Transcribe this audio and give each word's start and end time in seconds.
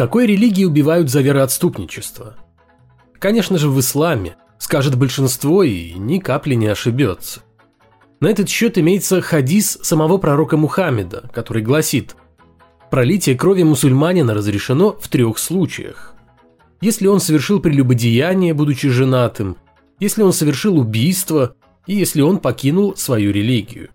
какой 0.00 0.24
религии 0.24 0.64
убивают 0.64 1.10
за 1.10 1.20
вероотступничество? 1.20 2.34
Конечно 3.18 3.58
же, 3.58 3.68
в 3.68 3.78
исламе, 3.78 4.36
скажет 4.56 4.96
большинство 4.96 5.62
и 5.62 5.92
ни 5.92 6.20
капли 6.20 6.54
не 6.54 6.68
ошибется. 6.68 7.42
На 8.18 8.28
этот 8.28 8.48
счет 8.48 8.78
имеется 8.78 9.20
хадис 9.20 9.78
самого 9.82 10.16
пророка 10.16 10.56
Мухаммеда, 10.56 11.28
который 11.34 11.62
гласит 11.62 12.16
«Пролитие 12.90 13.36
крови 13.36 13.62
мусульманина 13.62 14.32
разрешено 14.32 14.96
в 14.98 15.06
трех 15.08 15.36
случаях. 15.36 16.14
Если 16.80 17.06
он 17.06 17.20
совершил 17.20 17.60
прелюбодеяние, 17.60 18.54
будучи 18.54 18.88
женатым, 18.88 19.58
если 19.98 20.22
он 20.22 20.32
совершил 20.32 20.78
убийство 20.78 21.56
и 21.86 21.94
если 21.94 22.22
он 22.22 22.38
покинул 22.38 22.96
свою 22.96 23.32
религию. 23.32 23.90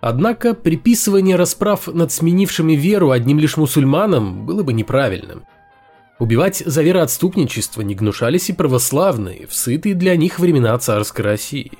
Однако 0.00 0.54
приписывание 0.54 1.36
расправ 1.36 1.86
над 1.86 2.10
сменившими 2.10 2.72
веру 2.72 3.10
одним 3.10 3.38
лишь 3.38 3.56
мусульманам 3.56 4.46
было 4.46 4.62
бы 4.62 4.72
неправильным. 4.72 5.44
Убивать 6.18 6.62
за 6.64 6.82
вероотступничество 6.82 7.82
не 7.82 7.94
гнушались 7.94 8.48
и 8.50 8.52
православные, 8.52 9.46
в 9.46 9.54
сытые 9.54 9.94
для 9.94 10.16
них 10.16 10.38
времена 10.38 10.76
царской 10.78 11.24
России. 11.24 11.72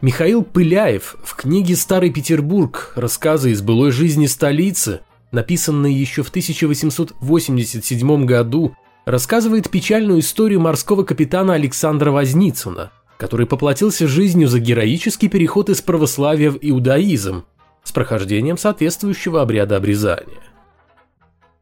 Михаил 0.00 0.42
Пыляев 0.42 1.16
в 1.24 1.34
книге 1.34 1.76
«Старый 1.76 2.10
Петербург. 2.10 2.92
Рассказы 2.94 3.50
из 3.50 3.62
былой 3.62 3.90
жизни 3.90 4.26
столицы», 4.26 5.00
написанной 5.32 5.92
еще 5.92 6.22
в 6.22 6.28
1887 6.28 8.24
году, 8.24 8.74
рассказывает 9.04 9.70
печальную 9.70 10.20
историю 10.20 10.60
морского 10.60 11.04
капитана 11.04 11.54
Александра 11.54 12.10
Возницына– 12.10 12.92
который 13.18 13.46
поплатился 13.46 14.06
жизнью 14.06 14.48
за 14.48 14.60
героический 14.60 15.28
переход 15.28 15.68
из 15.68 15.82
православия 15.82 16.50
в 16.50 16.58
иудаизм 16.62 17.44
с 17.82 17.92
прохождением 17.92 18.56
соответствующего 18.56 19.42
обряда 19.42 19.76
обрезания. 19.76 20.40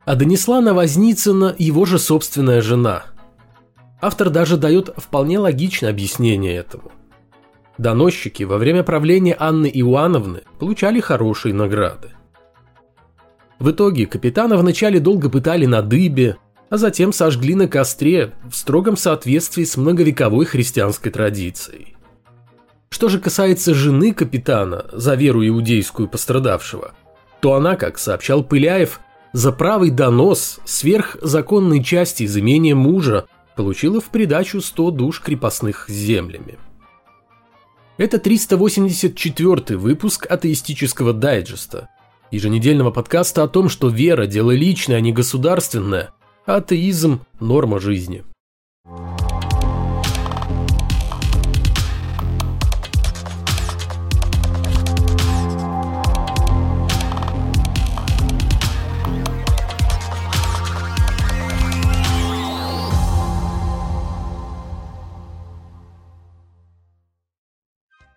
А 0.05 0.15
донесла 0.15 0.61
на 0.61 0.75
Возницына 0.75 1.55
его 1.59 1.85
же 1.87 1.99
собственная 1.99 2.61
жена. 2.61 3.07
Автор 4.01 4.29
даже 4.29 4.57
дает 4.57 4.91
вполне 4.97 5.39
логичное 5.39 5.91
объяснение 5.91 6.55
этому. 6.55 6.93
Доносчики 7.79 8.43
во 8.43 8.59
время 8.59 8.83
правления 8.83 9.37
Анны 9.39 9.71
Иоанновны 9.73 10.43
получали 10.59 11.01
хорошие 11.01 11.55
награды. 11.55 12.11
В 13.59 13.71
итоге 13.71 14.07
капитана 14.07 14.59
вначале 14.59 15.01
долго 15.01 15.31
пытали 15.31 15.65
на 15.65 15.81
дыбе, 15.81 16.37
а 16.71 16.77
затем 16.77 17.13
сожгли 17.13 17.55
на 17.55 17.69
костре 17.69 18.33
в 18.51 18.57
строгом 18.57 18.97
соответствии 18.97 19.65
с 19.65 19.77
многовековой 19.77 20.47
христианской 20.47 21.13
традицией. 21.13 21.97
Что 22.89 23.09
же 23.09 23.19
касается 23.19 23.75
жены 23.75 24.13
капитана, 24.13 24.87
за 24.93 25.15
веру 25.15 25.47
иудейскую 25.47 26.09
пострадавшего, 26.09 26.95
то 27.41 27.55
она, 27.55 27.77
как 27.77 27.99
сообщал 27.99 28.43
Пыляев, 28.43 29.01
за 29.33 29.53
правый 29.53 29.91
донос 29.91 30.61
сверх 30.65 31.17
законной 31.21 31.85
части 31.85 32.23
из 32.23 32.37
имения 32.37 32.75
мужа 32.75 33.27
получила 33.55 34.01
в 34.01 34.07
придачу 34.07 34.61
100 34.61 34.91
душ 34.93 35.21
крепостных 35.21 35.87
землями. 35.89 36.59
Это 37.99 38.19
384 38.19 39.79
выпуск 39.79 40.27
атеистического 40.31 41.13
дайджеста, 41.13 41.89
еженедельного 42.31 42.91
подкаста 42.91 43.43
о 43.43 43.49
том, 43.49 43.69
что 43.69 43.89
вера– 43.89 44.27
дело 44.27 44.53
личное, 44.53 44.97
а 44.97 45.01
не 45.01 45.13
государственное, 45.13 46.11
Атеизм– 46.47 47.23
норма 47.41 47.81
жизни. 47.81 48.23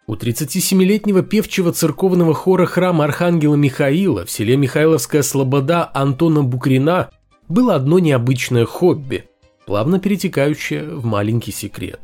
У 0.06 0.14
37-летнего 0.14 1.24
певчего 1.24 1.72
церковного 1.72 2.36
хора 2.36 2.68
храма 2.68 3.06
Архангела 3.06 3.56
Михаила 3.56 4.24
в 4.24 4.30
селе 4.30 4.56
Михайловская 4.56 5.24
Слобода 5.24 5.90
Антона 5.96 6.44
Букрина 6.44 7.10
было 7.50 7.76
одно 7.76 8.00
необычное 8.00 8.66
хобби, 8.66 9.26
плавно 9.66 10.00
перетекающее 10.00 10.84
в 10.84 11.04
маленький 11.04 11.52
секрет. 11.52 12.00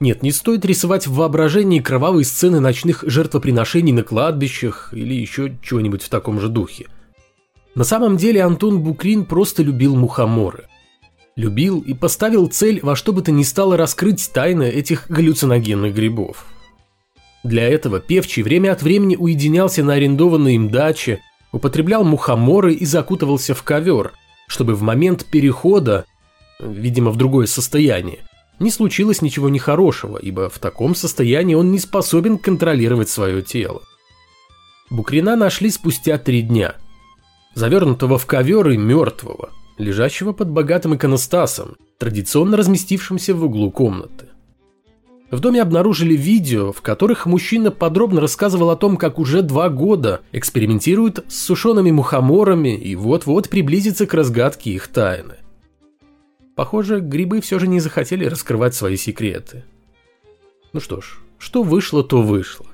Нет, 0.00 0.22
не 0.22 0.32
стоит 0.32 0.64
рисовать 0.64 1.06
в 1.06 1.14
воображении 1.14 1.80
кровавые 1.80 2.24
сцены 2.24 2.60
ночных 2.60 3.04
жертвоприношений 3.06 3.92
на 3.92 4.02
кладбищах 4.02 4.90
или 4.92 5.14
еще 5.14 5.56
чего-нибудь 5.62 6.02
в 6.02 6.08
таком 6.08 6.40
же 6.40 6.48
духе. 6.48 6.86
На 7.74 7.84
самом 7.84 8.16
деле 8.16 8.42
Антон 8.42 8.80
Букрин 8.80 9.24
просто 9.24 9.62
любил 9.62 9.96
мухоморы. 9.96 10.66
Любил 11.36 11.80
и 11.80 11.94
поставил 11.94 12.46
цель 12.46 12.80
во 12.82 12.96
что 12.96 13.12
бы 13.12 13.22
то 13.22 13.30
ни 13.32 13.42
стало 13.42 13.76
раскрыть 13.76 14.30
тайны 14.32 14.64
этих 14.64 15.08
галлюциногенных 15.08 15.94
грибов. 15.94 16.46
Для 17.44 17.68
этого 17.68 18.00
Певчий 18.00 18.42
время 18.42 18.72
от 18.72 18.82
времени 18.82 19.16
уединялся 19.16 19.84
на 19.84 19.94
арендованной 19.94 20.54
им 20.54 20.70
даче, 20.70 21.20
употреблял 21.52 22.04
мухоморы 22.04 22.74
и 22.74 22.84
закутывался 22.84 23.54
в 23.54 23.62
ковер– 23.62 24.12
чтобы 24.48 24.74
в 24.74 24.82
момент 24.82 25.24
перехода, 25.26 26.04
видимо, 26.58 27.12
в 27.12 27.16
другое 27.16 27.46
состояние, 27.46 28.24
не 28.58 28.72
случилось 28.72 29.22
ничего 29.22 29.48
нехорошего, 29.48 30.18
ибо 30.18 30.48
в 30.48 30.58
таком 30.58 30.96
состоянии 30.96 31.54
он 31.54 31.70
не 31.70 31.78
способен 31.78 32.38
контролировать 32.38 33.08
свое 33.08 33.42
тело. 33.42 33.82
Букрина 34.90 35.36
нашли 35.36 35.70
спустя 35.70 36.18
три 36.18 36.42
дня, 36.42 36.74
завернутого 37.54 38.18
в 38.18 38.26
ковер 38.26 38.70
и 38.70 38.76
мертвого, 38.76 39.50
лежащего 39.76 40.32
под 40.32 40.50
богатым 40.50 40.96
иконостасом, 40.96 41.76
традиционно 41.98 42.56
разместившимся 42.56 43.34
в 43.34 43.44
углу 43.44 43.70
комнаты. 43.70 44.28
В 45.30 45.40
доме 45.40 45.60
обнаружили 45.60 46.16
видео, 46.16 46.72
в 46.72 46.80
которых 46.80 47.26
мужчина 47.26 47.70
подробно 47.70 48.20
рассказывал 48.20 48.70
о 48.70 48.76
том, 48.76 48.96
как 48.96 49.18
уже 49.18 49.42
два 49.42 49.68
года 49.68 50.22
экспериментирует 50.32 51.24
с 51.28 51.42
сушеными 51.42 51.90
мухоморами 51.90 52.74
и 52.74 52.94
вот-вот 52.94 53.50
приблизится 53.50 54.06
к 54.06 54.14
разгадке 54.14 54.70
их 54.70 54.88
тайны. 54.88 55.36
Похоже, 56.54 57.00
грибы 57.00 57.42
все 57.42 57.58
же 57.58 57.68
не 57.68 57.78
захотели 57.78 58.24
раскрывать 58.24 58.74
свои 58.74 58.96
секреты. 58.96 59.64
Ну 60.72 60.80
что 60.80 61.02
ж, 61.02 61.18
что 61.36 61.62
вышло, 61.62 62.02
то 62.02 62.22
вышло. 62.22 62.66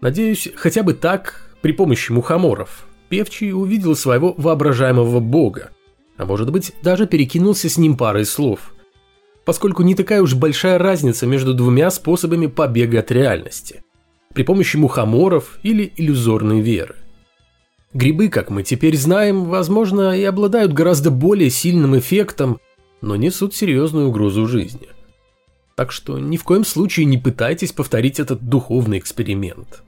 Надеюсь, 0.00 0.48
хотя 0.56 0.82
бы 0.82 0.94
так, 0.94 1.54
при 1.60 1.72
помощи 1.72 2.10
мухоморов, 2.12 2.86
Певчий 3.10 3.52
увидел 3.52 3.94
своего 3.94 4.34
воображаемого 4.38 5.20
бога, 5.20 5.70
а 6.16 6.24
может 6.24 6.50
быть 6.50 6.72
даже 6.82 7.06
перекинулся 7.06 7.68
с 7.68 7.76
ним 7.76 7.96
парой 7.98 8.24
слов– 8.24 8.72
поскольку 9.48 9.82
не 9.82 9.94
такая 9.94 10.20
уж 10.20 10.34
большая 10.34 10.76
разница 10.76 11.26
между 11.26 11.54
двумя 11.54 11.90
способами 11.90 12.48
побега 12.48 12.98
от 12.98 13.10
реальности– 13.10 13.82
при 14.34 14.42
помощи 14.42 14.76
мухоморов 14.76 15.58
или 15.62 15.90
иллюзорной 15.96 16.60
веры. 16.60 16.96
Грибы, 17.94 18.28
как 18.28 18.50
мы 18.50 18.62
теперь 18.62 18.94
знаем, 18.98 19.46
возможно, 19.46 20.14
и 20.14 20.22
обладают 20.22 20.74
гораздо 20.74 21.10
более 21.10 21.48
сильным 21.48 21.98
эффектом, 21.98 22.60
но 23.00 23.16
несут 23.16 23.54
серьезную 23.54 24.08
угрозу 24.08 24.46
жизни. 24.46 24.88
Так 25.76 25.92
что 25.92 26.18
ни 26.18 26.36
в 26.36 26.44
коем 26.44 26.66
случае 26.66 27.06
не 27.06 27.16
пытайтесь 27.16 27.72
повторить 27.72 28.20
этот 28.20 28.42
духовный 28.42 28.98
эксперимент. 28.98 29.82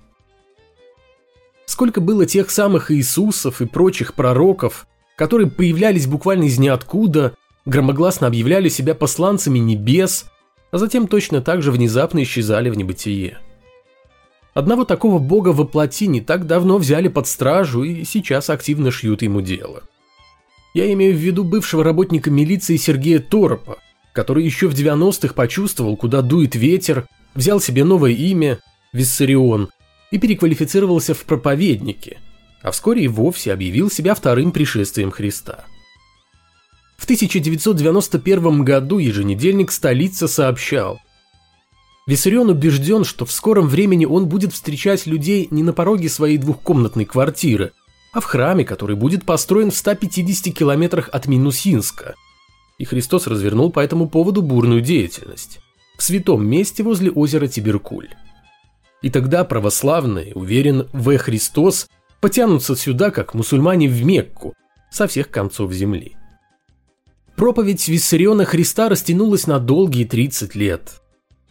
Сколько 1.66 2.00
было 2.00 2.24
тех 2.24 2.48
самых 2.48 2.90
Иисусов 2.90 3.60
и 3.60 3.66
прочих 3.66 4.14
пророков, 4.14 4.86
которые 5.18 5.50
появлялись 5.50 6.06
буквально 6.06 6.44
из 6.44 6.58
ниоткуда 6.58 7.34
громогласно 7.64 8.26
объявляли 8.26 8.68
себя 8.68 8.94
посланцами 8.94 9.58
небес, 9.58 10.26
а 10.70 10.78
затем 10.78 11.06
точно 11.06 11.40
так 11.40 11.62
же 11.62 11.72
внезапно 11.72 12.22
исчезали 12.22 12.70
в 12.70 12.76
небытие. 12.76 13.38
Одного 14.54 14.84
такого 14.84 15.18
бога 15.18 15.50
во 15.50 15.64
плоти 15.64 16.06
не 16.06 16.20
так 16.20 16.46
давно 16.46 16.78
взяли 16.78 17.08
под 17.08 17.26
стражу 17.26 17.82
и 17.82 18.04
сейчас 18.04 18.50
активно 18.50 18.90
шьют 18.90 19.22
ему 19.22 19.40
дело. 19.40 19.82
Я 20.74 20.92
имею 20.92 21.14
в 21.14 21.18
виду 21.18 21.44
бывшего 21.44 21.84
работника 21.84 22.30
милиции 22.30 22.76
Сергея 22.76 23.20
Торопа, 23.20 23.78
который 24.12 24.44
еще 24.44 24.68
в 24.68 24.74
90-х 24.74 25.34
почувствовал, 25.34 25.96
куда 25.96 26.22
дует 26.22 26.54
ветер, 26.54 27.06
взял 27.34 27.60
себе 27.60 27.84
новое 27.84 28.12
имя– 28.12 28.58
Виссарион 28.92 29.70
и 30.10 30.18
переквалифицировался 30.18 31.14
в 31.14 31.24
проповедники, 31.24 32.18
а 32.60 32.72
вскоре 32.72 33.04
и 33.04 33.08
вовсе 33.08 33.52
объявил 33.52 33.88
себя 33.88 34.16
вторым 34.16 34.50
пришествием 34.50 35.12
Христа– 35.12 35.64
в 37.00 37.04
1991 37.04 38.62
году 38.62 38.98
еженедельник 38.98 39.72
«Столица» 39.72 40.28
сообщал. 40.28 41.00
Виссарион 42.06 42.50
убежден, 42.50 43.04
что 43.04 43.24
в 43.24 43.32
скором 43.32 43.68
времени 43.68 44.04
он 44.04 44.26
будет 44.26 44.52
встречать 44.52 45.06
людей 45.06 45.48
не 45.50 45.62
на 45.62 45.72
пороге 45.72 46.10
своей 46.10 46.36
двухкомнатной 46.36 47.06
квартиры, 47.06 47.72
а 48.12 48.20
в 48.20 48.24
храме, 48.24 48.66
который 48.66 48.96
будет 48.96 49.24
построен 49.24 49.70
в 49.70 49.76
150 49.76 50.54
километрах 50.54 51.08
от 51.10 51.26
Минусинска. 51.26 52.16
И 52.76 52.84
Христос 52.84 53.26
развернул 53.26 53.72
по 53.72 53.80
этому 53.80 54.06
поводу 54.06 54.42
бурную 54.42 54.82
деятельность. 54.82 55.60
В 55.96 56.02
святом 56.02 56.46
месте 56.46 56.82
возле 56.82 57.10
озера 57.10 57.46
Тиберкуль. 57.46 58.10
И 59.00 59.08
тогда 59.08 59.44
православные, 59.44 60.34
уверен, 60.34 60.86
В. 60.92 61.16
Христос, 61.16 61.88
потянутся 62.20 62.76
сюда, 62.76 63.10
как 63.10 63.32
мусульмане 63.32 63.88
в 63.88 64.04
Мекку, 64.04 64.52
со 64.90 65.06
всех 65.06 65.30
концов 65.30 65.72
земли. 65.72 66.16
Проповедь 67.40 67.88
Виссариона 67.88 68.44
Христа 68.44 68.90
растянулась 68.90 69.46
на 69.46 69.58
долгие 69.58 70.04
30 70.04 70.54
лет 70.54 71.00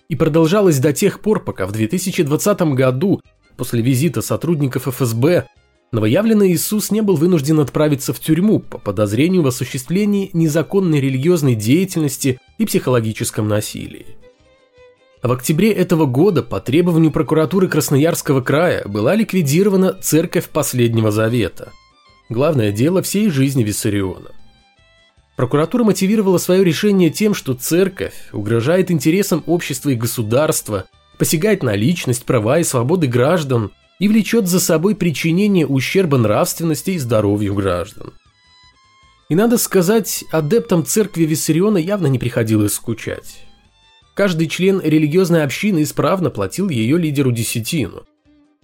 и 0.07 0.15
продолжалась 0.15 0.77
до 0.77 0.93
тех 0.93 1.19
пор, 1.19 1.43
пока 1.43 1.65
в 1.65 1.71
2020 1.71 2.61
году, 2.75 3.21
после 3.57 3.81
визита 3.81 4.21
сотрудников 4.21 4.87
ФСБ, 4.87 5.47
новоявленный 5.91 6.51
Иисус 6.51 6.91
не 6.91 7.01
был 7.01 7.15
вынужден 7.15 7.59
отправиться 7.59 8.13
в 8.13 8.19
тюрьму 8.19 8.59
по 8.59 8.77
подозрению 8.77 9.41
в 9.41 9.47
осуществлении 9.47 10.29
незаконной 10.33 11.01
религиозной 11.01 11.55
деятельности 11.55 12.39
и 12.59 12.67
психологическом 12.67 13.47
насилии. 13.47 14.05
А 15.23 15.27
в 15.27 15.31
октябре 15.31 15.71
этого 15.71 16.05
года 16.05 16.43
по 16.43 16.59
требованию 16.59 17.11
прокуратуры 17.11 17.67
Красноярского 17.67 18.41
края 18.41 18.83
была 18.87 19.15
ликвидирована 19.15 19.93
Церковь 19.93 20.49
Последнего 20.49 21.09
Завета. 21.09 21.71
Главное 22.29 22.71
дело 22.71 23.01
всей 23.01 23.31
жизни 23.31 23.63
Виссариона. 23.63 24.29
Прокуратура 25.39 25.85
мотивировала 25.85 26.37
свое 26.37 26.65
решение 26.65 27.09
тем, 27.09 27.33
что 27.33 27.53
церковь 27.53 28.13
угрожает 28.33 28.91
интересам 28.91 29.41
общества 29.45 29.91
и 29.91 29.95
государства, 29.95 30.89
посягает 31.17 31.63
на 31.63 31.77
личность, 31.77 32.25
права 32.25 32.59
и 32.59 32.65
свободы 32.65 33.07
граждан 33.07 33.71
и 33.99 34.09
влечет 34.09 34.49
за 34.49 34.59
собой 34.59 34.97
причинение 34.97 35.65
ущерба 35.65 36.17
нравственности 36.17 36.91
и 36.91 36.97
здоровью 36.97 37.53
граждан. 37.53 38.11
И 39.29 39.35
надо 39.35 39.57
сказать, 39.57 40.25
адептам 40.33 40.85
церкви 40.85 41.23
Виссариона 41.23 41.77
явно 41.77 42.07
не 42.07 42.19
приходилось 42.19 42.73
скучать. 42.73 43.45
Каждый 44.15 44.49
член 44.49 44.81
религиозной 44.81 45.43
общины 45.43 45.83
исправно 45.83 46.31
платил 46.31 46.67
ее 46.67 46.97
лидеру 46.97 47.31
десятину. 47.31 48.03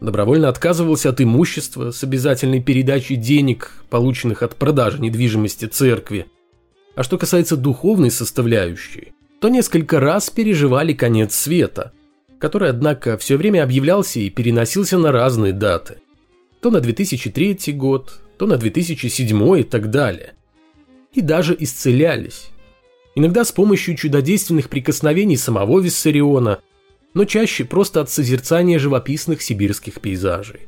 Добровольно 0.01 0.49
отказывался 0.49 1.11
от 1.11 1.21
имущества 1.21 1.91
с 1.91 2.03
обязательной 2.03 2.61
передачей 2.61 3.15
денег, 3.15 3.71
полученных 3.89 4.43
от 4.43 4.57
продажи 4.57 4.99
недвижимости 4.99 5.67
церкви. 5.67 6.25
А 6.95 7.03
что 7.03 7.17
касается 7.17 7.57
духовной 7.57 8.11
составляющей, 8.11 9.13
то 9.39 9.49
несколько 9.49 9.99
раз 9.99 10.29
переживали 10.29 10.93
конец 10.93 11.35
света, 11.35 11.91
который, 12.39 12.69
однако, 12.69 13.17
все 13.17 13.37
время 13.37 13.63
объявлялся 13.63 14.19
и 14.19 14.29
переносился 14.29 14.97
на 14.97 15.11
разные 15.11 15.53
даты. 15.53 15.97
То 16.61 16.71
на 16.71 16.79
2003 16.79 17.73
год, 17.73 18.19
то 18.37 18.47
на 18.47 18.57
2007 18.57 19.59
и 19.59 19.63
так 19.63 19.91
далее. 19.91 20.33
И 21.13 21.21
даже 21.21 21.55
исцелялись 21.57 22.51
иногда 23.15 23.45
с 23.45 23.51
помощью 23.51 23.95
чудодейственных 23.95 24.69
прикосновений 24.69 25.37
самого 25.37 25.79
Виссариона, 25.79 26.59
но 27.13 27.25
чаще 27.25 27.63
просто 27.63 28.01
от 28.01 28.09
созерцания 28.09 28.77
живописных 28.77 29.41
сибирских 29.41 30.01
пейзажей. 30.01 30.67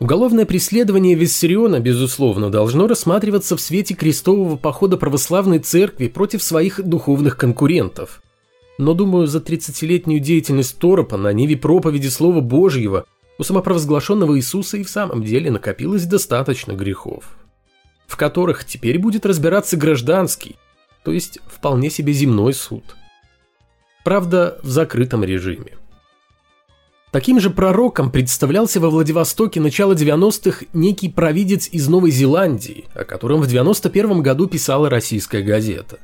Уголовное 0.00 0.44
преследование 0.44 1.14
Виссариона, 1.14 1.78
безусловно, 1.78 2.50
должно 2.50 2.88
рассматриваться 2.88 3.56
в 3.56 3.60
свете 3.60 3.94
крестового 3.94 4.56
похода 4.56 4.96
православной 4.96 5.60
церкви 5.60 6.08
против 6.08 6.42
своих 6.42 6.82
духовных 6.82 7.36
конкурентов. 7.36 8.20
Но, 8.76 8.94
думаю, 8.94 9.28
за 9.28 9.38
30-летнюю 9.38 10.18
деятельность 10.18 10.78
Торопа 10.78 11.16
на 11.16 11.32
ниве 11.32 11.56
проповеди 11.56 12.08
Слова 12.08 12.40
Божьего 12.40 13.06
у 13.38 13.44
самопровозглашенного 13.44 14.36
Иисуса 14.36 14.78
и 14.78 14.82
в 14.82 14.90
самом 14.90 15.22
деле 15.22 15.52
накопилось 15.52 16.06
достаточно 16.06 16.72
грехов, 16.72 17.24
в 18.08 18.16
которых 18.16 18.64
теперь 18.64 18.98
будет 18.98 19.24
разбираться 19.24 19.76
гражданский, 19.76 20.56
то 21.04 21.12
есть 21.12 21.38
вполне 21.46 21.88
себе 21.88 22.12
земной 22.12 22.52
суд. 22.52 22.96
Правда, 24.04 24.58
в 24.64 24.68
закрытом 24.68 25.22
режиме. 25.22 25.72
Таким 27.14 27.38
же 27.38 27.50
пророком 27.50 28.10
представлялся 28.10 28.80
во 28.80 28.90
Владивостоке 28.90 29.60
начала 29.60 29.92
90-х 29.92 30.66
некий 30.72 31.08
провидец 31.08 31.68
из 31.70 31.86
Новой 31.86 32.10
Зеландии, 32.10 32.86
о 32.92 33.04
котором 33.04 33.40
в 33.40 33.46
91 33.46 34.20
году 34.20 34.48
писала 34.48 34.90
российская 34.90 35.40
газета. 35.40 36.00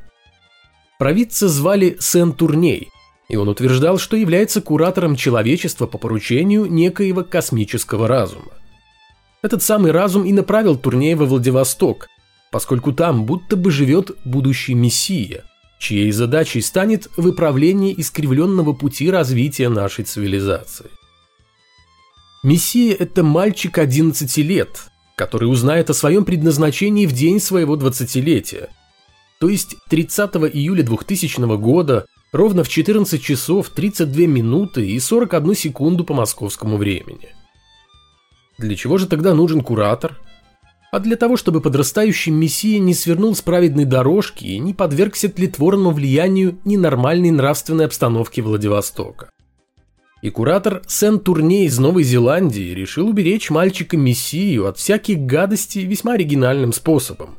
Провидца 1.00 1.48
звали 1.48 1.96
Сен 1.98 2.32
Турней, 2.32 2.90
и 3.28 3.34
он 3.34 3.48
утверждал, 3.48 3.98
что 3.98 4.16
является 4.16 4.60
куратором 4.60 5.16
человечества 5.16 5.88
по 5.88 5.98
поручению 5.98 6.66
некоего 6.66 7.24
космического 7.24 8.06
разума. 8.06 8.52
Этот 9.42 9.64
самый 9.64 9.90
разум 9.90 10.24
и 10.26 10.32
направил 10.32 10.76
Турней 10.76 11.16
во 11.16 11.26
Владивосток, 11.26 12.06
поскольку 12.52 12.92
там 12.92 13.24
будто 13.24 13.56
бы 13.56 13.72
живет 13.72 14.12
будущий 14.24 14.74
мессия, 14.74 15.42
чьей 15.80 16.12
задачей 16.12 16.60
станет 16.60 17.08
выправление 17.16 18.00
искривленного 18.00 18.74
пути 18.74 19.10
развития 19.10 19.70
нашей 19.70 20.04
цивилизации. 20.04 20.86
Мессия– 22.42 22.96
это 22.98 23.22
мальчик 23.22 23.78
11 23.78 24.37
лет, 24.38 24.90
который 25.16 25.44
узнает 25.44 25.90
о 25.90 25.94
своем 25.94 26.25
предназначении 26.25 27.06
в 27.06 27.12
день 27.12 27.40
своего 27.40 27.76
20-летия, 27.76 28.69
то 29.38 29.48
есть 29.48 29.76
30 29.88 30.31
июля 30.54 30.82
2000 30.82 31.56
года, 31.56 32.06
ровно 32.32 32.64
в 32.64 32.69
14 32.69 33.22
часов 33.22 33.69
32 33.70 34.26
минуты 34.26 34.88
и 34.88 34.98
41 34.98 35.54
секунду 35.54 36.04
по 36.04 36.14
московскому 36.14 36.76
времени. 36.76 37.28
Для 38.58 38.75
чего 38.76 38.98
же 38.98 39.06
тогда 39.06 39.34
нужен 39.34 39.62
куратор– 39.62 40.19
а 40.90 40.98
для 40.98 41.16
того, 41.16 41.36
чтобы 41.36 41.60
подрастающий 41.60 42.32
мессия 42.32 42.78
не 42.81 42.94
свернул 42.94 43.34
с 43.36 43.43
праведной 43.43 43.84
дорожки 43.84 44.44
и 44.44 44.58
не 44.58 44.75
подвергся 44.75 45.28
тлетворному 45.28 45.93
влиянию 45.93 46.58
ненормальной 46.64 47.31
нравственной 47.31 47.86
обстановки 47.86 48.40
Владивостока. 48.40 49.30
И 50.22 50.31
куратор 50.31 50.82
Сен-Турне 50.87 51.64
из 51.64 51.78
Новой 51.78 52.02
Зеландии 52.02 52.75
решил 52.75 53.08
уберечь 53.08 53.50
мальчика-мессию 53.50 54.67
от 54.67 54.76
всяких 54.78 55.20
гадостей 55.20 55.84
весьма 55.84 56.12
оригинальным 56.14 56.72
способом. 56.72 57.38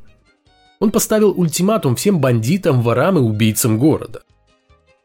Он 0.79 0.89
поставил 0.91 1.31
ультиматум 1.37 1.95
всем 1.95 2.19
бандитам, 2.19 2.81
ворам 2.81 3.17
и 3.17 3.21
убийцам 3.21 3.77
города. 3.77 4.23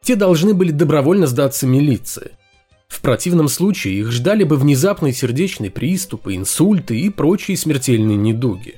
Те 0.03 0.17
должны 0.17 0.55
были 0.55 0.71
добровольно 0.71 1.27
сдаться 1.27 1.67
милиции– 1.67 2.33
в 2.89 3.01
противном 3.01 3.49
случае 3.49 3.99
их 3.99 4.11
ждали 4.11 4.45
бы 4.45 4.57
внезапные 4.57 5.13
сердечные 5.13 5.71
приступы, 5.71 6.37
инсульты 6.37 6.99
и 6.99 7.11
прочие 7.11 7.57
смертельные 7.57 8.17
недуги. 8.17 8.77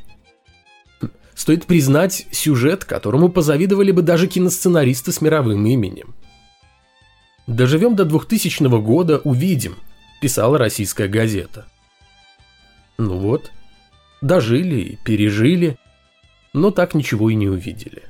Стоит 1.35 1.67
признать 1.67 2.27
сюжет, 2.33 2.85
которому 2.85 3.29
позавидовали 3.29 3.93
бы 3.93 4.03
даже 4.03 4.27
киносценаристы 4.27 5.13
с 5.13 5.21
мировым 5.21 5.65
именем. 5.67 6.15
«Доживем 7.49 7.97
до 7.97 8.05
2000 8.05 8.69
года, 8.81 9.19
увидим»,– 9.25 9.75
писала 10.23 10.57
российская 10.57 11.09
газета. 11.09 11.67
Ну 12.97 13.19
вот, 13.19 13.51
дожили 14.21 14.81
и 14.81 14.97
пережили, 15.05 15.77
но 16.53 16.71
так 16.71 16.95
ничего 16.95 17.31
и 17.31 17.35
не 17.35 17.49
увидели. 17.49 18.05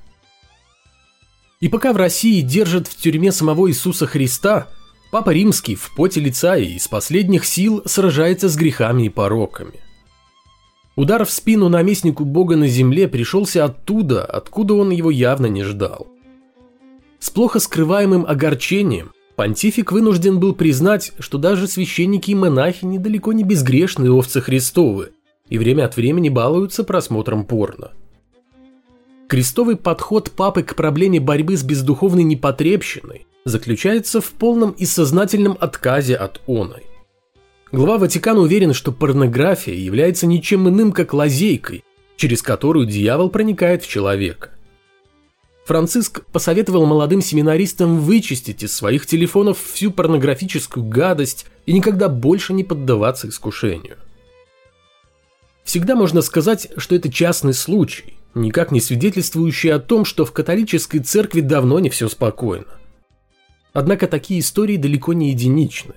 И 1.61 1.71
пока 1.71 1.95
в 1.95 1.97
России 1.97 2.43
держат 2.43 2.87
в 2.87 2.97
тюрьме 2.97 3.33
самого 3.33 3.71
Иисуса 3.71 4.07
Христа– 4.07 4.69
Папа 5.11 5.31
Римский 5.31 5.75
в 5.75 5.95
поте 5.95 6.21
лица 6.21 6.57
и 6.59 6.75
из 6.75 6.87
последних 6.87 7.47
сил 7.47 7.83
сражается 7.87 8.51
с 8.51 8.57
грехами 8.57 9.05
и 9.05 9.09
пороками. 9.09 9.81
Удар 10.97 11.25
в 11.25 11.31
спину 11.31 11.71
наместнику 11.71 12.27
бога 12.27 12.57
на 12.57 12.69
земле 12.69 13.09
пришелся 13.09 13.65
оттуда, 13.65 14.23
откуда 14.23 14.75
он 14.75 14.91
его 14.91 15.11
явно 15.11 15.47
не 15.47 15.63
ждал. 15.65 16.09
С 17.21 17.31
плохо 17.31 17.59
скрываемым 17.59 18.27
огорчением 18.27 19.13
понтифик 19.39 19.93
вынужден 19.93 20.41
был 20.41 20.53
признать, 20.53 21.13
что 21.21 21.39
даже 21.39 21.69
священники 21.69 22.33
и 22.33 22.35
монахи 22.35 22.85
недалеко 22.85 23.33
не 23.33 23.45
безгрешные 23.45 24.11
овцы 24.11 24.41
Христовы 24.41 25.13
и 25.49 25.59
время 25.59 25.85
от 25.85 25.97
времени 25.97 26.29
балуются 26.29 26.83
просмотром 26.83 27.45
порно. 27.45 27.93
Крестовый 29.29 29.77
подход 29.77 30.33
папы 30.33 30.65
к 30.65 30.75
проблеме 30.75 31.21
борьбы 31.21 31.57
с 31.57 31.63
бездуховной 31.63 32.25
непотребщиной 32.25 33.29
заключается 33.45 34.21
в 34.21 34.29
полном 34.33 34.73
и 34.73 34.85
сознательном 34.85 35.57
отказе 35.61 36.17
от 36.17 36.41
оной. 36.49 36.83
Глава 37.71 37.99
Ватикана 37.99 38.41
уверен, 38.41 38.73
что 38.75 38.91
порнография 38.91 39.75
является 39.75 40.27
ничем 40.27 40.69
иным, 40.69 40.91
как 40.91 41.15
лазейкой, 41.15 41.85
через 42.17 42.43
которую 42.43 42.87
дьявол 42.87 43.31
проникает 43.31 43.85
в 43.85 43.89
человека. 43.89 44.58
Франциск 45.69 46.25
посоветовал 46.33 46.87
молодым 46.87 47.21
семинаристам 47.21 47.99
вычистить 48.01 48.63
из 48.63 48.75
своих 48.75 49.05
телефонов 49.05 49.59
всю 49.59 49.91
порнографическую 49.91 50.83
гадость 50.83 51.45
и 51.67 51.75
никогда 51.75 52.09
больше 52.09 52.55
не 52.55 52.65
поддаваться 52.65 53.29
искушению. 53.29 53.99
Всегда 55.65 55.95
можно 55.95 56.23
сказать, 56.23 56.69
что 56.79 56.95
это 56.95 57.13
частный 57.13 57.53
случай, 57.53 58.15
никак 58.35 58.73
не 58.73 58.81
свидетельствующий 58.81 59.71
о 59.71 59.79
том, 59.79 60.07
что 60.07 60.25
в 60.25 60.33
католической 60.33 61.01
церкви 61.01 61.43
давно 61.43 61.81
не 61.81 61.91
все 61.91 62.09
спокойно. 62.09 62.79
Однако 63.75 64.07
такие 64.07 64.41
истории 64.41 64.79
далеко 64.79 65.13
не 65.13 65.33
единичны. 65.33 65.93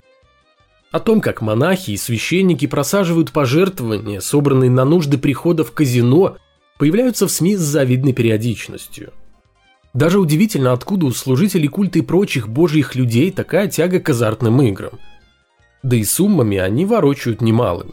О 0.90 1.00
том, 1.00 1.22
как 1.22 1.40
монахи 1.40 1.92
и 1.92 1.96
священники 1.96 2.66
просаживают 2.66 3.32
пожертвования, 3.32 4.20
собранные 4.20 4.68
на 4.68 4.84
нужды 4.84 5.16
прихода 5.16 5.64
в 5.64 5.72
казино, 5.72 6.36
появляются 6.76 7.26
в 7.26 7.30
СМИ 7.30 7.56
с 7.56 7.60
завидной 7.60 8.12
периодичностью. 8.12 9.14
Даже 9.94 10.18
удивительно, 10.18 10.72
откуда 10.72 11.06
у 11.06 11.10
служителей 11.10 11.68
культа 11.68 11.98
и 11.98 12.02
прочих 12.02 12.48
божьих 12.48 12.94
людей 12.94 13.30
такая 13.30 13.68
тяга 13.68 14.00
к 14.00 14.08
азартным 14.08 14.62
играм. 14.62 14.98
Да 15.82 15.96
и 15.96 16.04
суммами 16.04 16.56
они 16.58 16.86
ворочают 16.86 17.42
немалыми. 17.42 17.92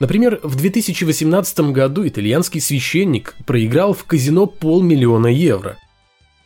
Например, 0.00 0.40
в 0.42 0.56
2018 0.56 1.72
году 1.72 2.06
итальянский 2.06 2.60
священник 2.60 3.36
проиграл 3.46 3.94
в 3.94 4.04
казино 4.04 4.46
полмиллиона 4.46 5.28
евро. 5.28 5.78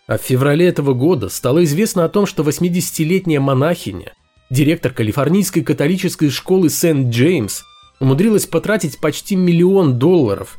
А 0.07 0.19
в 0.19 0.23
феврале 0.23 0.69
этого 0.69 0.93
года 0.93 1.29
стало 1.29 1.65
известно 1.65 2.05
о 2.05 2.09
том, 2.09 2.27
что 2.27 2.45
80-летняя 2.45 3.41
монахиня, 3.41 4.13
директор 4.51 4.93
калифорнийской 4.93 5.65
католической 5.65 6.29
школы 6.29 6.69
Сент-Джеймс, 6.69 7.63
умудрилась 7.99 8.47
потратить 8.47 8.99
почти 9.01 9.35
миллион 9.35 9.99
долларов, 9.99 10.59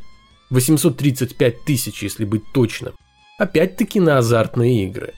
835 0.50 1.66
тысяч, 1.66 2.04
если 2.04 2.26
быть 2.26 2.44
точным, 2.52 2.94
опять-таки 3.38 4.00
на 4.00 4.18
азартные 4.18 4.86
игры. 4.86 5.14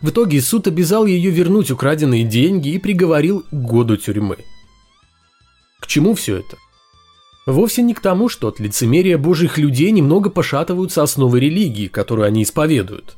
В 0.00 0.10
итоге 0.10 0.40
суд 0.40 0.66
обязал 0.66 1.06
ее 1.06 1.30
вернуть 1.30 1.70
украденные 1.70 2.24
деньги 2.24 2.70
и 2.70 2.78
приговорил 2.78 3.44
к 3.50 3.54
году 3.54 3.96
тюрьмы. 3.96 4.38
К 5.80 5.86
чему 5.86 6.14
все 6.14 6.38
это? 6.38 6.56
Вовсе 7.46 7.82
не 7.82 7.94
к 7.94 8.00
тому, 8.00 8.28
что 8.28 8.48
от 8.48 8.60
лицемерия 8.60 9.18
божьих 9.18 9.58
людей 9.58 9.90
немного 9.90 10.30
пошатываются 10.30 11.02
основы 11.02 11.40
религии, 11.40 11.88
которую 11.88 12.26
они 12.26 12.42
исповедуют. 12.42 13.16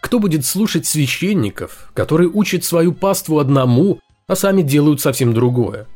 Кто 0.00 0.18
будет 0.18 0.44
слушать 0.44 0.86
священников, 0.86 1.90
которые 1.94 2.28
учат 2.28 2.64
свою 2.64 2.92
паству 2.92 3.38
одному, 3.38 4.00
а 4.26 4.36
сами 4.36 4.62
делают 4.62 5.00
совсем 5.00 5.32
другое? 5.34 5.86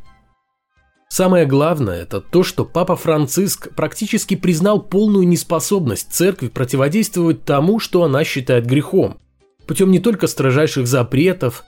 Самое 1.09 1.47
главное– 1.47 2.03
это 2.03 2.21
то, 2.21 2.43
что 2.43 2.65
Папа 2.65 2.97
Франциск 2.97 3.75
практически 3.75 4.35
признал 4.35 4.83
полную 4.83 5.27
неспособность 5.27 6.13
церкви 6.13 6.49
противодействовать 6.49 7.45
тому, 7.45 7.79
что 7.79 8.03
она 8.03 8.25
считает 8.25 8.67
грехом, 8.67 9.19
путем 9.67 9.91
не 9.91 10.01
только 10.01 10.27
строжайших 10.27 10.87
запретов, 10.87 11.65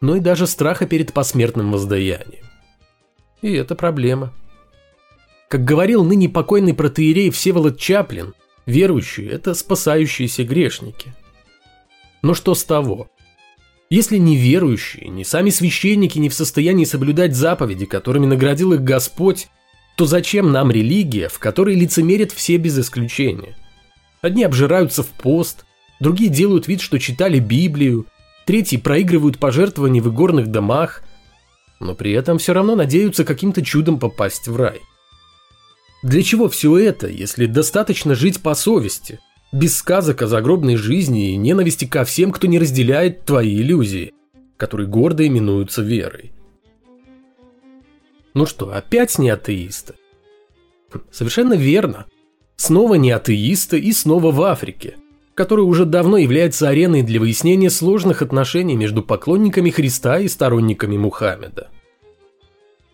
но 0.00 0.16
и 0.16 0.20
даже 0.20 0.46
страха 0.46 0.86
перед 0.86 1.12
посмертным 1.12 1.72
воздаянием. 1.72 2.44
И 3.42 3.52
это 3.52 3.74
проблема. 3.74 4.32
Как 5.48 5.64
говорил 5.64 6.04
ныне 6.04 6.28
покойный 6.28 6.74
протеерей 6.74 7.30
Всеволод 7.30 7.78
Чаплин, 7.78 8.34
верующие– 8.66 9.28
это 9.30 9.54
спасающиеся 9.54 10.44
грешники. 10.44 11.14
Но 12.22 12.34
что 12.34 12.54
с 12.54 12.64
того? 12.64 13.08
Если 13.90 14.18
ни 14.18 14.36
верующие, 14.36 15.08
ни 15.08 15.24
сами 15.24 15.50
священники 15.50 16.16
не 16.18 16.28
в 16.28 16.34
состоянии 16.34 16.84
соблюдать 16.84 17.34
заповеди, 17.34 17.86
которыми 17.86 18.26
наградил 18.26 18.72
их 18.72 18.82
Господь, 18.82 19.48
то 19.96 20.06
зачем 20.06 20.52
нам 20.52 20.70
религия, 20.70 21.28
в 21.28 21.40
которой 21.40 21.74
лицемерят 21.74 22.30
все 22.30 22.56
без 22.56 22.78
исключения? 22.78 23.56
Одни 24.22 24.44
обжираются 24.44 25.02
в 25.02 25.08
пост, 25.08 25.64
другие 25.98 26.30
делают 26.30 26.68
вид, 26.68 26.80
что 26.80 27.00
читали 27.00 27.40
Библию, 27.40 28.06
третьи 28.46 28.76
проигрывают 28.76 29.38
пожертвования 29.38 30.00
в 30.00 30.08
игорных 30.08 30.46
домах, 30.52 31.02
но 31.80 31.96
при 31.96 32.12
этом 32.12 32.38
все 32.38 32.52
равно 32.52 32.76
надеются 32.76 33.24
каким-то 33.24 33.64
чудом 33.64 33.98
попасть 33.98 34.46
в 34.46 34.54
рай. 34.54 34.80
Для 36.04 36.22
чего 36.22 36.48
все 36.48 36.78
это, 36.78 37.08
если 37.08 37.46
достаточно 37.46 38.14
жить 38.14 38.40
по 38.40 38.54
совести, 38.54 39.18
без 39.52 39.76
сказок 39.76 40.22
о 40.22 40.26
загробной 40.26 40.76
жизни 40.76 41.32
и 41.32 41.36
ненависти 41.36 41.84
ко 41.84 42.04
всем, 42.04 42.30
кто 42.32 42.46
не 42.46 42.58
разделяет 42.58 43.24
твои 43.24 43.60
иллюзии, 43.60 44.12
которые 44.56 44.86
гордо 44.86 45.26
именуются 45.26 45.82
верой? 45.82 46.32
Ну 48.34 48.46
что, 48.46 48.72
опять 48.72 49.18
не 49.18 49.30
атеисты? 49.30 49.94
Совершенно 51.10 51.54
верно. 51.54 52.06
Снова 52.56 52.94
не 52.94 53.10
атеисты 53.10 53.78
и 53.78 53.92
снова 53.92 54.30
в 54.30 54.42
Африке, 54.42 54.96
которая 55.34 55.64
уже 55.64 55.84
давно 55.84 56.16
является 56.18 56.68
ареной 56.68 57.02
для 57.02 57.18
выяснения 57.18 57.70
сложных 57.70 58.22
отношений 58.22 58.76
между 58.76 59.02
поклонниками 59.02 59.70
Христа 59.70 60.18
и 60.18 60.28
сторонниками 60.28 60.96
Мухаммеда. 60.96 61.70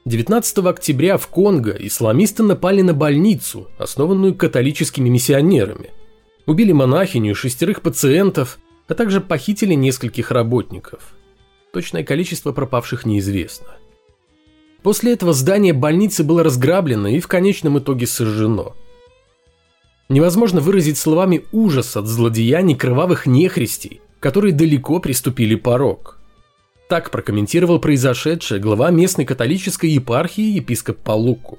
19 0.05 0.59
октября 0.59 1.19
в 1.19 1.27
Конго 1.27 1.73
исламисты 1.73 2.45
напали 2.45 2.81
на 2.81 2.95
больницу, 2.95 3.69
основанную 3.77 4.37
католическими 4.37 5.09
миссионерами. 5.09 5.91
Убили 6.47 6.73
монахиню 6.73 7.33
и 7.33 7.35
шестерых 7.35 7.83
пациентов, 7.83 8.59
а 8.87 8.95
также 8.95 9.21
похитили 9.21 9.75
нескольких 9.75 10.31
работников. 10.31 11.15
Точное 11.73 12.05
количество 12.05 12.53
пропавших 12.53 13.05
неизвестно. 13.05 13.77
После 14.83 15.13
этого 15.13 15.33
здание 15.33 15.73
больницы 15.73 16.23
было 16.23 16.45
разграблено 16.45 17.09
и 17.09 17.19
в 17.19 17.27
конечном 17.27 17.81
итоге 17.81 18.07
сожжено. 18.07 18.77
Невозможно 20.09 20.61
выразить 20.61 20.99
словами 20.99 21.45
ужас 21.51 21.97
от 21.97 22.07
злодеяний 22.07 22.77
кровавых 22.77 23.27
нехристей, 23.27 24.01
которые 24.21 24.55
далеко 24.55 25.01
приступили 25.01 25.57
порог. 25.57 26.21
Так 26.89 27.11
прокомментировал 27.11 27.81
произошедшее 27.81 28.61
глава 28.61 28.93
местной 28.93 29.25
католической 29.25 29.91
епархии 29.91 30.55
епископ 30.55 30.99
Палуку. 30.99 31.59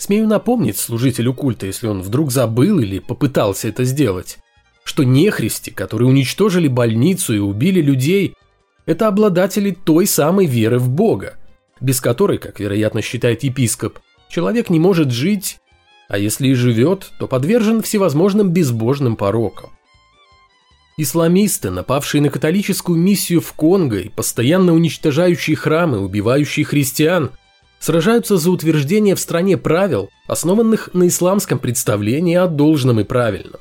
Смею 0.00 0.26
напомнить 0.26 0.78
служителю 0.78 1.34
культа, 1.34 1.66
если 1.66 1.86
он 1.86 2.00
вдруг 2.00 2.32
забыл 2.32 2.78
или 2.78 3.00
попытался 3.00 3.68
это 3.68 3.84
сделать, 3.84 4.38
что 4.82 5.04
нехристи, 5.04 5.68
которые 5.68 6.08
уничтожили 6.08 6.68
больницу 6.68 7.34
и 7.34 7.38
убили 7.38 7.82
людей, 7.82 8.34
это 8.86 9.08
обладатели 9.08 9.72
той 9.72 10.06
самой 10.06 10.46
веры 10.46 10.78
в 10.78 10.88
Бога, 10.88 11.36
без 11.82 12.00
которой, 12.00 12.38
как 12.38 12.60
вероятно 12.60 13.02
считает 13.02 13.42
епископ, 13.42 13.98
человек 14.30 14.70
не 14.70 14.78
может 14.80 15.10
жить, 15.10 15.58
а 16.08 16.16
если 16.16 16.48
и 16.48 16.54
живет, 16.54 17.10
то 17.18 17.28
подвержен 17.28 17.82
всевозможным 17.82 18.48
безбожным 18.48 19.16
порокам. 19.16 19.68
Исламисты, 20.96 21.68
напавшие 21.68 22.22
на 22.22 22.30
католическую 22.30 22.98
миссию 22.98 23.42
в 23.42 23.52
Конго 23.52 23.98
и 23.98 24.08
постоянно 24.08 24.72
уничтожающие 24.72 25.56
храмы, 25.56 25.98
убивающие 25.98 26.64
христиан, 26.64 27.32
сражаются 27.80 28.36
за 28.36 28.50
утверждение 28.50 29.16
в 29.16 29.20
стране 29.20 29.56
правил, 29.56 30.10
основанных 30.28 30.90
на 30.92 31.08
исламском 31.08 31.58
представлении 31.58 32.36
о 32.36 32.46
должном 32.46 33.00
и 33.00 33.04
правильном. 33.04 33.60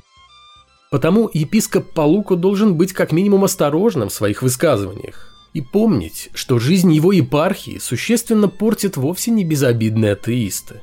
Потому 0.92 1.30
епископ 1.34 1.94
Палуко 1.94 2.36
должен 2.36 2.76
быть 2.76 2.94
как 2.94 3.12
минимум 3.12 3.46
осторожным 3.46 4.10
в 4.10 4.14
своих 4.14 4.42
высказываниях 4.42 5.30
и 5.54 5.62
помнить, 5.62 6.30
что 6.34 6.60
жизнь 6.60 6.92
его 6.92 7.12
епархии 7.12 7.80
существенно 7.80 8.48
портит 8.48 8.98
вовсе 8.98 9.32
не 9.32 9.46
безобидные 9.46 10.14
атеисты. 10.14 10.82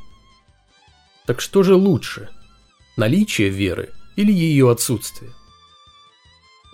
Так 1.27 1.41
что 1.41 1.63
же 1.63 1.75
лучше? 1.75 2.31
Наличие 2.97 3.51
веры 3.51 3.91
или 4.17 4.33
ее 4.33 4.71
отсутствие? 4.71 5.33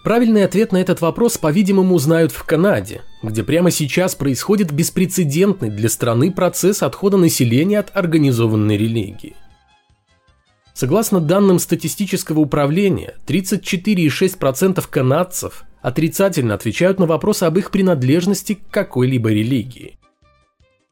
Правильный 0.02 0.44
ответ 0.44 0.72
на 0.72 0.78
этот 0.78 1.00
вопрос, 1.00 1.38
по-видимому, 1.38 1.96
знают 1.98 2.32
в 2.32 2.42
Канаде, 2.42 3.02
где 3.22 3.44
прямо 3.44 3.70
сейчас 3.70 4.16
происходит 4.16 4.72
беспрецедентный 4.72 5.70
для 5.70 5.88
страны 5.88 6.32
процесс 6.32 6.82
отхода 6.82 7.16
населения 7.16 7.78
от 7.78 7.96
организованной 7.96 8.76
религии. 8.76 9.36
Согласно 10.74 11.20
данным 11.20 11.60
статистического 11.60 12.40
управления, 12.40 13.14
34,6% 13.26 14.84
канадцев 14.90 15.64
отрицательно 15.82 16.54
отвечают 16.54 16.98
на 16.98 17.06
вопрос 17.06 17.44
об 17.44 17.58
их 17.58 17.70
принадлежности 17.70 18.54
к 18.54 18.70
какой-либо 18.70 19.28
религии. 19.30 19.98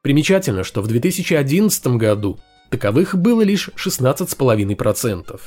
Примечательно, 0.03 0.63
что 0.63 0.83
в 0.83 0.87
2011 0.87 1.87
году 1.97 2.39
таковых 2.71 3.17
было 3.17 3.43
лишь 3.43 3.71
16,5%. 3.77 5.41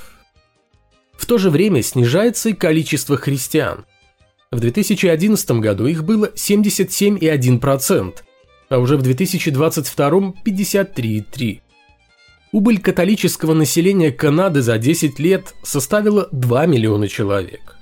В 1.17 1.25
то 1.25 1.37
же 1.37 1.49
время 1.49 1.81
снижается 1.81 2.49
и 2.49 2.53
количество 2.53 3.17
христиан. 3.17 3.85
В 4.51 4.59
2011 4.59 5.51
году 5.51 5.87
их 5.87 6.03
было 6.03 6.31
77,1%, 6.35 8.13
а 8.69 8.77
уже 8.77 8.97
в 8.97 9.01
2022– 9.01 10.09
53,3%. 10.45 11.59
Убыль 12.51 12.79
католического 12.79 13.55
населения 13.55 14.11
Канады 14.11 14.61
за 14.61 14.77
10 14.77 15.17
лет 15.17 15.55
составила 15.63 16.29
2 16.31 16.67
миллиона 16.67 17.07
человек. 17.07 17.77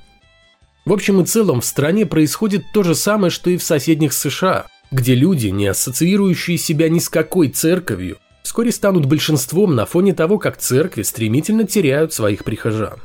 В 0.85 0.93
общем 0.93 1.19
и 1.21 1.25
целом 1.25 1.59
в 1.59 1.65
стране 1.65 2.05
происходит 2.05 2.63
то 2.73 2.81
же 2.81 2.95
самое, 2.95 3.31
что 3.31 3.50
и 3.50 3.57
в 3.57 3.63
соседних 3.63 4.13
США, 4.13 4.67
где 4.89 5.13
люди, 5.13 5.47
не 5.47 5.67
ассоциирующие 5.67 6.57
себя 6.57 6.88
ни 6.88 7.00
с 7.00 7.09
какой 7.09 7.50
церковью, 7.50 8.17
вскоре 8.43 8.71
станут 8.71 9.07
большинством 9.07 9.75
на 9.75 9.85
фоне 9.85 10.13
того, 10.13 10.39
как 10.39 10.57
церкви 10.57 11.03
стремительно 11.03 11.65
теряют 11.65 12.13
своих 12.13 12.45
прихожан. 12.45 13.00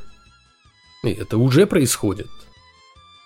И 1.07 1.13
это 1.13 1.39
уже 1.39 1.67
происходит. 1.67 2.29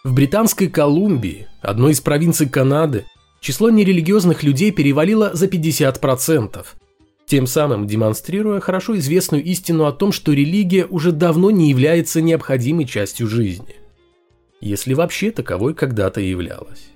В 0.04 0.12
Британской 0.12 0.68
Колумбии, 0.68 1.48
одной 1.62 1.92
из 1.92 2.00
провинций 2.00 2.48
Канады, 2.48 3.06
число 3.40 3.70
нерелигиозных 3.70 4.42
людей 4.42 4.70
перевалило 4.70 5.30
за 5.34 5.46
50%, 5.46 6.66
тем 7.26 7.46
самым 7.46 7.86
демонстрируя 7.86 8.60
хорошо 8.60 8.98
известную 8.98 9.42
истину 9.44 9.86
о 9.86 9.92
том, 9.92 10.12
что 10.12 10.32
религия 10.32 10.86
уже 10.86 11.12
давно 11.12 11.50
не 11.50 11.70
является 11.70 12.20
необходимой 12.20 12.84
частью 12.84 13.28
жизни. 13.28 13.76
Если 14.60 14.94
вообще 14.94 15.30
таковой 15.30 15.74
когда-то 15.74 16.20
являлась. 16.20 16.90